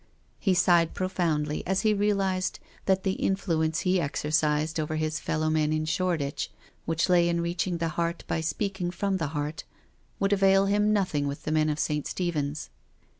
[0.39, 2.57] He sighed profoundly as he realised
[2.87, 6.49] that the influence he exer cised over his fellow men in Shoreditch,
[6.87, 9.63] which lay in reaching the heart by speaking from the heart,
[10.19, 12.07] would avail him nothing with the men of St.
[12.07, 12.71] Stephens.